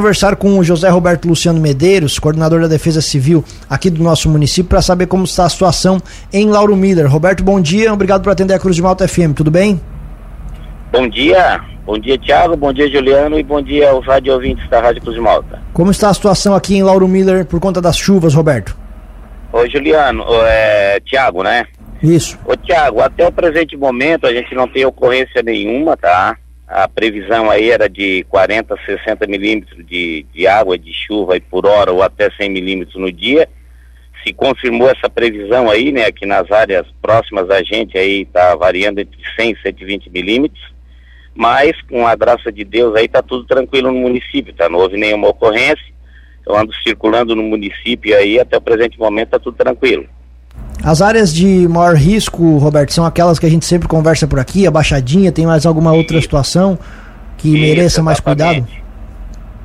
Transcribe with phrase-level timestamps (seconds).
[0.00, 4.70] conversar com o José Roberto Luciano Medeiros, coordenador da Defesa Civil aqui do nosso município,
[4.70, 6.00] para saber como está a situação
[6.32, 7.06] em Lauro Miller.
[7.06, 9.78] Roberto, bom dia, obrigado por atender a Cruz de Malta FM, tudo bem?
[10.90, 14.80] Bom dia, bom dia Tiago, bom dia Juliano e bom dia aos rádio ouvintes da
[14.80, 15.60] Rádio Cruz de Malta.
[15.74, 18.74] Como está a situação aqui em Lauro Miller por conta das chuvas, Roberto?
[19.52, 21.66] Ô Juliano, é, Tiago, né?
[22.02, 22.38] Isso.
[22.46, 26.38] Ô Tiago, até o presente momento a gente não tem ocorrência nenhuma, tá?
[26.72, 31.92] A previsão aí era de 40, 60 milímetros de, de água de chuva por hora
[31.92, 33.46] ou até 100 milímetros no dia.
[34.24, 36.06] Se confirmou essa previsão aí, né?
[36.06, 40.72] Aqui nas áreas próximas a gente aí tá variando entre 100 e 120 milímetros.
[41.34, 44.66] Mas com a graça de Deus aí tá tudo tranquilo no município, tá?
[44.66, 45.92] Não houve nenhuma ocorrência.
[46.46, 50.08] Eu ando circulando no município aí, até o presente momento tá tudo tranquilo.
[50.84, 54.66] As áreas de maior risco, Roberto, são aquelas que a gente sempre conversa por aqui,
[54.66, 56.24] a Baixadinha, tem mais alguma outra Isso.
[56.24, 56.76] situação
[57.38, 58.66] que Isso, mereça mais cuidado?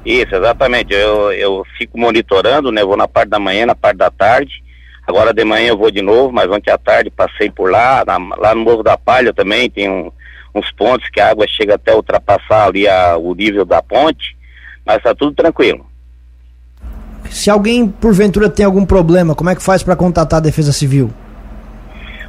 [0.05, 0.94] Isso, exatamente.
[0.94, 2.84] Eu, eu fico monitorando, né?
[2.84, 4.64] Vou na parte da manhã, na parte da tarde.
[5.08, 8.17] Agora de manhã eu vou de novo, mas ontem à tarde passei por lá, na,
[8.38, 10.11] lá no Morro da Palha também tem um,
[10.53, 14.38] uns pontos que a água chega até ultrapassar ali a, o nível da ponte,
[14.86, 15.86] mas está tudo tranquilo.
[17.30, 21.11] Se alguém, porventura, tem algum problema, como é que faz para contatar a Defesa Civil?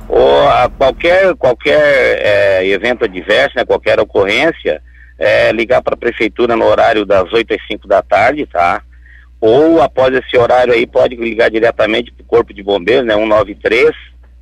[0.08, 4.82] Ou a qualquer, qualquer é, evento adverso, né, qualquer ocorrência,
[5.18, 8.82] é, ligar para a prefeitura no horário das 8 às 5 da tarde, tá?
[9.40, 13.14] Ou após esse horário aí pode ligar diretamente para o Corpo de Bombeiros, né?
[13.14, 13.90] 193,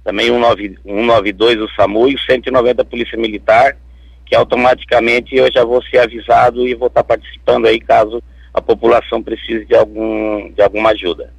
[0.05, 3.77] também 19, 192 o SAMU e o 190 Polícia Militar,
[4.25, 8.23] que automaticamente eu já vou ser avisado e vou estar participando aí caso
[8.57, 11.31] a população precise de, algum, de alguma ajuda.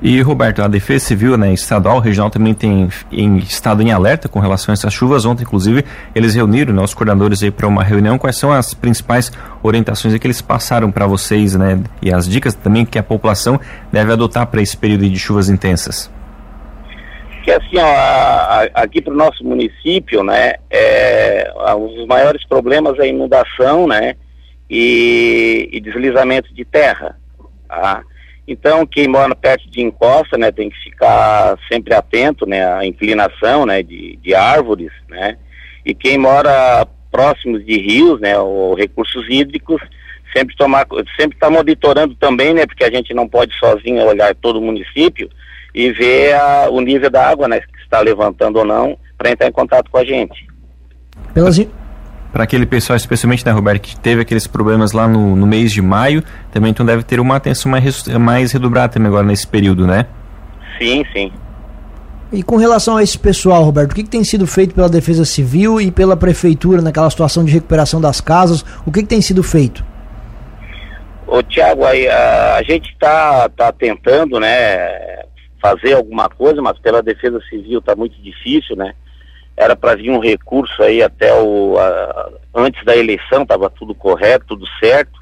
[0.00, 4.40] E Roberto, a Defesa Civil, né, estadual, regional também tem em, estado em alerta com
[4.40, 5.24] relação a essas chuvas.
[5.24, 8.18] Ontem, inclusive, eles reuniram né, os coordenadores aí para uma reunião.
[8.18, 9.30] Quais são as principais
[9.62, 13.60] orientações que eles passaram para vocês, né, e as dicas também que a população
[13.92, 16.10] deve adotar para esse período de chuvas intensas?
[17.44, 22.98] Que assim, ó, a, a, aqui para o nosso município, né, é, os maiores problemas
[22.98, 24.14] é a inundação, né,
[24.72, 27.18] e, e deslizamento de terra.
[27.68, 28.02] Tá?
[28.48, 33.66] Então, quem mora perto de encosta, né, tem que ficar sempre atento, né, à inclinação,
[33.66, 35.36] né, de, de árvores, né,
[35.84, 39.80] e quem mora próximos de rios, né, ou recursos hídricos,
[40.34, 40.86] sempre tomar,
[41.20, 44.62] sempre estar tá monitorando também, né, porque a gente não pode sozinho olhar todo o
[44.62, 45.28] município
[45.74, 49.48] e ver a, o nível da água, né, que está levantando ou não, para entrar
[49.48, 50.46] em contato com a gente.
[51.34, 51.58] Pelas,
[52.32, 55.82] para aquele pessoal, especialmente, né, Roberto, que teve aqueles problemas lá no, no mês de
[55.82, 60.06] maio, também então deve ter uma atenção mais, mais redobrada também agora nesse período, né?
[60.78, 61.30] Sim, sim.
[62.32, 65.24] E com relação a esse pessoal, Roberto, o que, que, tem sido feito pela Defesa
[65.26, 68.64] Civil e pela Prefeitura naquela situação de recuperação das casas?
[68.86, 69.84] O que, que tem sido feito?
[71.26, 75.22] Ô, Tiago, a, a gente está tá tentando, né,
[75.60, 78.94] fazer alguma coisa, mas pela Defesa Civil está muito difícil, né?
[79.56, 84.46] Era para vir um recurso aí até o a, antes da eleição, estava tudo correto,
[84.48, 85.12] tudo certo,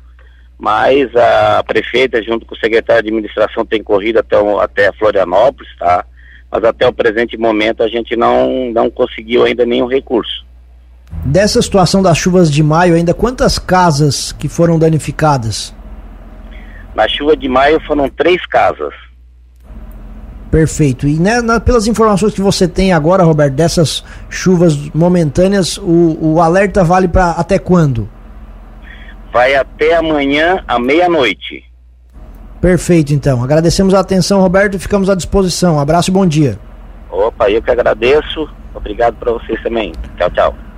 [0.58, 5.70] mas a prefeita junto com o secretário de administração tem corrido até, o, até Florianópolis,
[5.78, 6.04] tá?
[6.50, 10.44] Mas até o presente momento a gente não, não conseguiu ainda nenhum recurso.
[11.24, 15.74] Dessa situação das chuvas de maio, ainda quantas casas que foram danificadas?
[16.94, 18.92] Na chuva de maio foram três casas.
[20.50, 21.06] Perfeito.
[21.06, 26.40] E né, na, pelas informações que você tem agora, Roberto, dessas chuvas momentâneas, o, o
[26.40, 28.08] alerta vale para até quando?
[29.32, 31.64] Vai até amanhã à meia-noite.
[32.60, 33.42] Perfeito, então.
[33.42, 35.76] Agradecemos a atenção, Roberto, e ficamos à disposição.
[35.76, 36.58] Um abraço e bom dia.
[37.10, 38.48] Opa, eu que agradeço.
[38.74, 39.92] Obrigado para vocês também.
[40.18, 40.69] Tchau, tchau.